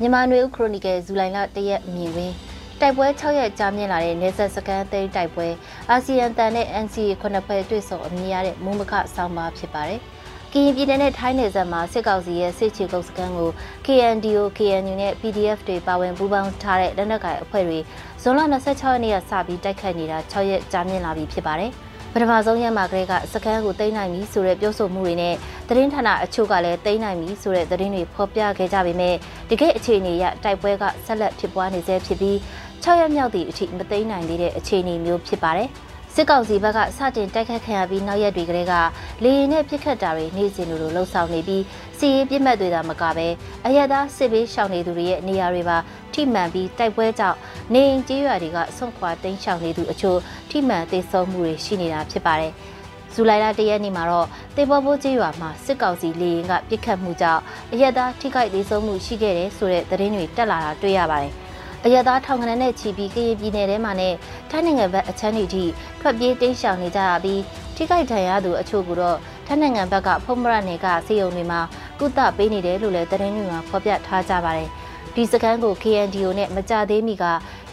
[0.00, 2.32] မြန်မာနွေဦးခရိုနီကယ်ဇူလိုင်လ၁ရက်မြင်တွင်
[2.80, 5.48] တိုက်ပွဲ6ရက်ကြာမြင့်လာတဲ့နေဆက်စကန်သိမ်းတိုက်ပွဲ
[5.90, 10.00] အာဆီယံတန်နဲ့ NCA ခုနှစ်ဖွဲ့တွေ့ဆုံအမြင်ရတဲ့မုံမခဆောင်းပါဖြစ်ပါတယ်။
[10.52, 13.50] ကရင်ပြည်နယ်နဲ့ထိုင်းနယ်စပ်မှာစစ်ကောင်စီရဲ့စစ်ချေကုပ်စကန်ကို
[13.86, 17.78] KNDO KNU နဲ့ PDF တွေပါဝင်ပူးပေါင်းထားတဲ့လက်နက်ကိုင်အဖွဲ့တွေ
[18.22, 21.72] ဇွန်လ26ရက်နေ့ကစပြီးတိုက်ခိုက်နေတာ6ရက်ကြာမြင့်လာပြီဖြစ်ပါတယ်။
[22.16, 25.34] ပထမဆုံးရက်မှာကလေးကစကန်းကိုတိမ့်နိုင်ပြီဆိုတဲ့ပြောဆိုမှုတွေနဲ့
[25.68, 29.14] သတင်းဌာနအချို့ကလည်းတိမ့်နိုင်ပြီဆိုတဲ့သတင်းတွေဖော်ပြခဲ့ကြပေမဲ့
[29.50, 32.36] တကယ်အခြေအနေရတိုက်ပွဲကဆက်လက်ဖြစ်ပွားနေဆဲဖြစ်ပြီး
[32.84, 35.68] 6ရက်မြောက်သည့်အထိမသိမ်းနိုင်သေးတဲ့အခြေအနေမျိုးဖြစ်ပါတယ်။
[36.14, 38.74] စစ်ကောင်စီဘက်ကစတင်တိုက်ခတ်ခံရပြီးနောက်ရက်တွေကလေးက
[39.22, 41.62] လေရင်နဲ့ပြစ်ခတ်တာတွေနေ့စဉ်လိုလိုလှုပ်ဆောင်နေပြီး
[41.98, 43.28] စီရေးပြစ်မှတ်တွေသာမကပဲ
[43.66, 45.76] အရသာစစ်ဘေးရှောင်နေသူတွေရဲ့နေရာတွေပါ
[46.14, 47.38] ထိမှန်ပြီးတိုက်ပွဲကြောင့်
[47.72, 50.18] နေအိမ်ကျေးရွာတွေကဆွန့်ခွာတိမ်းရှောင်နေသူအချို့
[50.50, 52.52] ထိမှန်သိဆုံးမှုတွေရှိနေတာဖြစ်ပါတယ်။
[53.14, 57.42] ဇူလိုင်လ၁ရက်နေ့မှာတော့တေဘောဘိုးကျေးရွာမှာစစ်ကောင်စီလေရင်ကပြစ်ခတ်မှုကြောင့်
[57.72, 61.32] အရသာထိခိုက်သေးဆုံးမှုရှိခဲ့တယ်ဆိုတဲ့သတင်းတွေတက်လာတာတွေ့ရပါတယ်။
[61.84, 64.14] အရသာထောင်ကနန်းနဲ့ချီပြီးကရင်ပြည်နယ်ထဲမှာနဲ့
[64.50, 65.64] ထိုင်းနိုင်ငံဘက်အချမ်းတွေထိ
[66.00, 67.40] ထွက်ပြေးတိမ်းရှောင်နေကြရပြီး
[67.76, 71.60] ထိခိုက်ဒဏ်ရာသူအချို့ကတော့ထိုင်းနိုင်ငံဘက်ကဖုံမရနယ်ကစေယုံတွေမှာ
[71.98, 74.68] ကုသပေးနေတယ်လို့လည်းသတင်းတွေမှာဖော်ပြထားကြပါတယ်။
[75.14, 77.24] ဒီစကန်ကို KNDO နဲ့မကြသေးမီက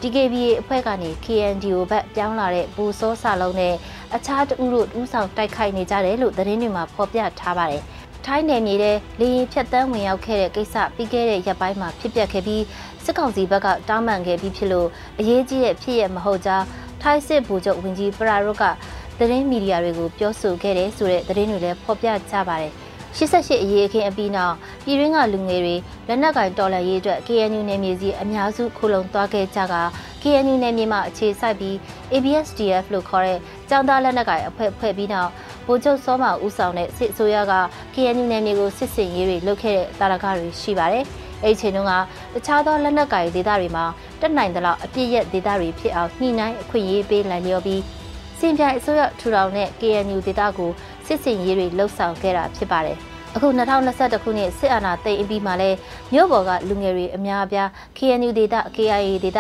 [0.02, 3.74] DKBA အဖွဲ့ကနေ KNDO ဘက်ပြောင်းလာတဲ့ဘူစောစာလုံးနဲ့
[4.16, 7.84] အခြားတဦးတို့ဥဆောင်တိုက်ခိုက်နေကြတယ်လို့သတင်းတွေမှာဖော်ပြထားပါတယ်။
[8.26, 12.64] ထိုင်းနယ်မြေထဲလေရင်ဖြတ်တန်းဝင်ရောက်ခဲ့တဲ့ကိစ္စပြီးခဲ့တဲ့ရက်ပိုင်းမှာဖြစ်ပျက်ခဲ့ပြီး
[13.04, 14.88] စစ်ကောင်စီဘက်ကတောင်းပန်ခဲ့ပြီးဖြစ်လို့
[15.20, 16.66] အရေးကြီးတဲ့ဖြစ်ရမဟုတ်ကြောင်း
[17.02, 18.64] ထိုင်းစစ်ဗိုလ်ချုပ်ဝင်ကြီးပရာရုတ်က
[19.20, 22.74] သတင်းမီဒီယာတွေကိုပြောဆိုခဲ့တယ်ဆိုတဲ့သတင်းတွေလည်းဖော်ပြကြပါတယ်။
[23.18, 25.76] 88အရေးအခင်းအပြီးနောက် ပြည်တွင်းကလူငယ်တွေ
[26.08, 29.76] လက်နက်ကင်တော်လှန်ရေးအတွက် KNU နယ်မြေစီအများစုခုလုံသွားခဲ့ကြက
[30.22, 31.76] KNU နယ်မြေမှာအခြေစိုက်ပြီး
[32.14, 35.32] ABSDF လို့ခေါ်တဲ့ចောင်းသားလက်နက်ကင်အဖွဲ့ဖွဲ့ပြီးနောက်
[35.66, 37.54] ဗိုလ်ချုပ်စောမဦးဆောင်တဲ့စစ်အစိုးရက
[37.94, 41.06] KNU နယ်မြေကိုစစ်စင်ရေးတွေလုပ်ခဲ့တဲ့တာရကတွေရှိပါတယ်။
[41.44, 41.94] အဲ့ဒီချိန်တုန်းက
[42.34, 43.86] တခြားသောလက်နက်ကင်ဒေသတွေမှာ
[44.22, 47.82] တက်နိုင်သလောက်အပြည့်ရက်ဒေသတွေဖြစ်အောင်ညှိနှိုင်းအခွင့်အရေးပေးလိုက်လျော်ပြီး
[48.40, 50.72] စင်ပြိုင်အစိုးရထူထောင်တဲ့ KNU ဒေသကို
[51.06, 53.00] စစ်စင်ရေးတွေလှုပ်ဆောင်ခဲ့တာဖြစ်ပါတယ်။
[53.36, 55.70] အခု2021ခုနှစ်စစ်အာဏာသိမ်းအပြီးမှာလဲ
[56.14, 59.40] မြို့ပေါ်ကလူငယ်တွေအများအပြား KNU ဒေသ KIA ဒေသ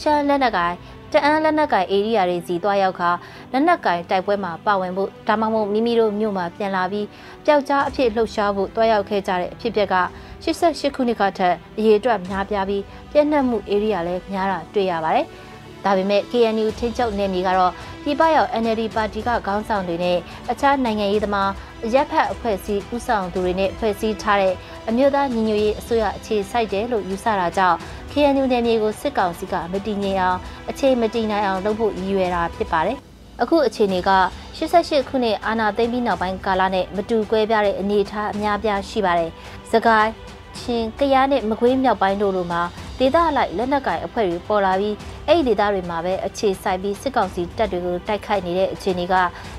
[0.00, 0.74] ရှမ်းလက်နက်ကိုင်
[1.12, 3.10] တအန်းလက်နက်ကိုင်ဧရိယာတွေစီတွားရောက်ခါ
[3.52, 7.06] လက်နက်ကိုင်တိုက်ပွဲမှာပါဝင်ဖို့ဒါမှမဟုတ်မိမိတို့မြို့မှာပြန်လာပြီး
[7.44, 9.96] ပျောက်ကြားအဖြစ်လှုပ်ရှားဖို့တွားရောက်ခဲ့ကြတဲ့အဖြစ်အပျက်က
[10.44, 15.26] 88ခုနှစ်ကထက်အရေးအတွက်များပြားပြီးပြည့်နှက်မှုဧရိယာလည်းများတာတွေ့ရပါတယ်။
[15.84, 17.72] ဒါပေမဲ့ KNU ထိချုပ်နယ်မြေကတော့
[18.02, 20.18] ပြည်ပရောက် NLD ပါတီကခေါင်းဆောင်တွေနဲ့
[20.50, 21.50] အခြားနိုင်ငံရေးသမား
[21.94, 24.54] ရက်ဖက်အဖွဲ့အစည်းဥဆောင်သူတွေနဲ့ဖွဲ့စည်းထားတဲ့
[24.88, 27.78] အမျိုးသားညီညွတ်ရေးအစိုးရအခြေစိုက်တယ်လို့ယူဆတာကြောင့်
[28.12, 30.38] KNU နယ်မြေကိုစစ်ကောင်စီကမတည်ငြိမ်အောင်
[30.70, 32.96] အခြေမတည်နိုင်အောင်လုပ်ဖို့ရည်ရွယ်တာဖြစ်ပါတယ်။
[33.42, 34.10] အခုအခြေအနေက
[34.56, 39.30] 88ခုနှစ်အာဏာသိမ်းပြီးနောက်ပိုင်းကာလနဲ့မတူကွဲပြားတဲ့အနေအထားအများပြားရှိပါတယ်။
[39.70, 40.10] စကိုင်း
[40.58, 42.62] ချင်းကရားနဲ့မကွေးမြောက်ပိုင်းတို့လိုမှာ
[43.00, 44.96] ဒေသအလိုက်လက်နက်ကိုင်အဖွဲ့တွေပေါ်လာပြီး
[45.26, 49.14] အဲ့ဒီဒေသတွေမှာပဲအခြေစိုက်ပြီးစစ်ကောင်စီတပ်တွေကိုတိုက်ခိုက်နေတဲ့အခြေအနေက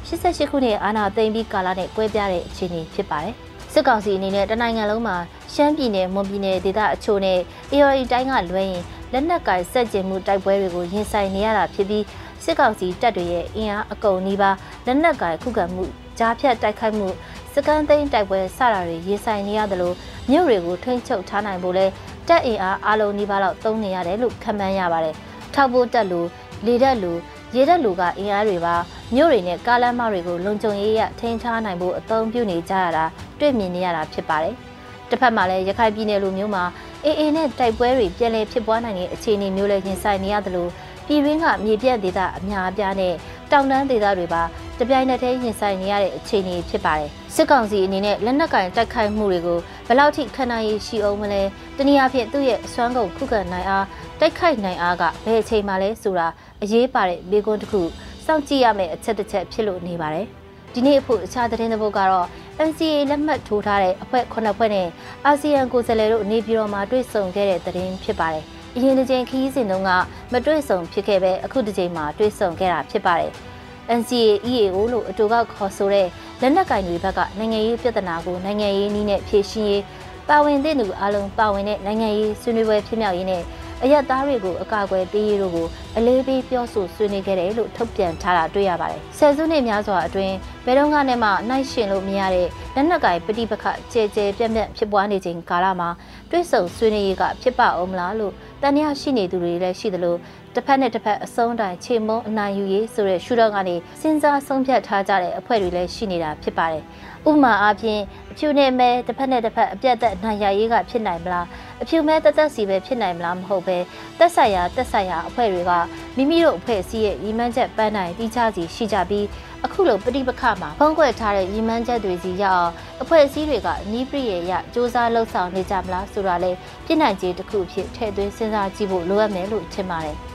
[0.07, 3.35] 88ခုနှစ်အာဏာသိမ်းပြီးကာလနဲ့ကွဲပြားတဲ့အခြေအနေဖြစ်ပါတယ်။
[3.74, 5.16] စစ်ကောင်စီအနေနဲ့တနိုင်ငံလုံးမှာ
[5.53, 7.40] ရှမ်းပြည်နယ်မွန်ပြည်နယ်ဒေသအချို့နဲ့
[7.74, 12.03] ARI တိုင်းကလွှဲရင်လက်နက်ကိုင်စက်ကျင်မှုတိုက်ပွဲတွေကိုရင်ဆိုင်နေရတာဖြစ်ပြီး
[12.44, 15.84] စစ်ကောင်စီတပ်တွေရဲ့အင်အားအကုန်နီးပါးလက်နက်ကိုင်ခုခံမှု
[16.19, 17.08] ကြားဖြတ်တိုက်ခိုက်မှု
[17.53, 19.96] စကန်သိန်းတိုက်ပွဲစတာတွေရင်ဆိုင်နေရတယ်လို့
[20.31, 21.85] မြို့တွေကိုထိန်းချုပ်ထားနိုင်ဖို့လဲ
[22.31, 25.15] တက်အင်အားအလုံးနီးပါးလောက်သုံးနေရတယ်လို့ခန့်မှန်းရပါတယ်။
[25.53, 26.27] ထောက်ဖို့တက်လို့
[26.65, 27.19] လေတက်လို့
[27.55, 28.75] ရေတက်လို့ကအင်အားတွေပါ
[29.15, 33.05] မြို့တွေနဲ့ကားလမ်းမတွေကိုလုံခြုံရေးရထိန်းထားနိုင်ဖို့အသုံးပြုနေကြရတာ
[33.39, 34.55] တွေ့မြင်နေရတာဖြစ်ပါတယ်။
[35.09, 36.63] တစ်ဖက်မှာလည်းရခိုင်ပြည်နယ်လိုမျိုးမှာ
[37.05, 40.69] အေအေနဲ့တိုက်ပွဲတွေပြန်လည်ဖြစ်ပွားနိုင်တဲ့အခြေအနေမျိုးလည်းရင်ဆိုင်နေရတယ်လို့
[41.07, 43.13] ပြည်တွင်းကမြေပြန့်ဒေသအများအပြားနဲ့
[43.51, 44.43] တောင်တန်းဒေသတွေပါ
[44.79, 51.41] တပြိုင်နက်တည်းရင်ဆိုင်နေရတဲ့အခြေအနေဖြစ်ပါတယ်။ စစ်ကောင်စီအနေနဲ့လက်နက်ကင်တိုက်ခိုက်မှုတွေကိုဘယ်လောက်ထိခံနိုင်ရရှိအောင်မလဲ။
[51.77, 53.85] တနည်းအားဖြင့်သူ့ရဲ့အစွမ်းကုန်ခုခံနိုင်အား
[54.19, 56.27] တိုက်ခိုက်နိုင်အားကဘယ်အချိန်မှလဲဆိုတာ
[56.63, 57.81] အရေးပါတဲ့မိကွန်းတစ်ခု
[58.25, 60.25] စောင့်ကြည့်ရမယ့်အချက်တစ်ချက်ဖြစ်လို့နေပါတယ်။
[60.73, 62.27] ဒီနေ့အဖို့အခြားသတင်းသဘောကတော့
[62.67, 64.87] NCA လက်မှတ်ထိုးထားတဲ့အဖွဲ့9ဖွဲ့နဲ့
[65.25, 68.43] အာဆီယံကိုယ်စားလှယ်တို့နေပြည်တော်မှာတွေ့ဆုံခဲ့တဲ့သတင်းဖြစ်ပါတယ်။
[68.75, 69.91] အရင်တစ်ချိန်ခီးစဉ်တုန်းက
[70.31, 73.34] မတွေ့ဆုံဖြစ်ခဲ့ပဲအခုတစ်ချိန်မှာတွေ့ဆုံခဲ့တာဖြစ်ပါတယ်။
[73.99, 76.07] NCA EAO လို့အတူကခေါ်ဆိုတဲ့
[76.41, 79.83] လက်နက်ကင်တွေဘက်ကနိုင်ငံရေးပြဿနာကိုနိုင်ငံရေးနည်းနဲ့ဖြေရှင်းရေး
[80.29, 83.43] ပါဝင်တဲ့သူအလုံးပါဝင်တဲ့နိုင်ငံရေးဆွေးနွေးပွဲဖြစ်မြောက်ရေးနဲ့
[83.83, 85.67] အရက်သားတွေကိုအကာအကွယ်ပေးရေးတို့ကို
[85.97, 90.35] အလေးပေးပြောဆိုဆွေးနွေးခဲ့တယ်လို့ထုတ်ပြန်ထားတာတွေ့ရပါတယ်။ဆယ်စုနှစ်များစွာအတွင်း
[90.66, 95.89] ဘယ်တော့မှနဲ့မှနိုင်ရှင်လို့မရတဲ့လက်နက်ကိုင်ပဋိပက္ခကြဲကြဲပြန့်ပြန့်ဖြစ်ပွားနေချိန်ကာလမှာ
[96.29, 100.16] တွစ်ဆုံဆွေးနွေးရေးကဖြစ်ပါအောင်မလားလို့တန်ရာရှိနေသူတွေလည်းရှိသလို
[100.55, 106.83] တစ်ဖက်နဲ့တစ်ဖက်အစုံတိုင်းခြေမုံအနိုင်ယူရေးဆိုတဲ့ရှုထောင့်ကနေစဉ်းစားဆုံးဖြတ်ထားကြတဲ့အဖွဲ့တွေလည်းရှိနေတာဖြစ်ပါတယ်။
[107.29, 108.01] ဥပမာအားဖြင့်
[108.31, 111.47] အဖြူနဲ့မဲတစ်ဖက်နဲ့တစ်ဖက်အပြတ်သက်နိုင်ရရေးကဖြစ်နိုင်မလား
[111.81, 113.77] အဖြူမဲတက်တက်စီပဲဖြစ်နိုင်မလားမဟုတ်ပဲ
[114.19, 115.71] တက်ဆိုင်ရာတက်ဆိုင်ရာအဖွဲ့တွေက
[116.17, 119.25] မိမိတို့အဖွဲ့အစည်းရဲ့ရီမန်းချက်ပန်းနိုင်တိကျစီရှိကြပြီး
[119.65, 126.51] အခုလိုပဋိပက္ခမှာဖုံးကွယ်ထားတဲ့ရီမန်းချက်တွေစီရောက်အောင်အဖွဲ့အစည်းတွေကနီးပြည့်ရရစ조사လှုပ်ဆောင်နေကြမလားဆိုတာလဲ
[126.85, 130.19] ပြည်နိုင်ကြီးတစ်ခုဖြစ်ထည့်သွင်းစဉ်းစားကြည့်ဖို့လိုအပ်မယ်လို့ထင်ပါတယ်။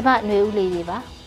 [0.00, 0.98] ျမຫນွေဦးလေးတွေပါ။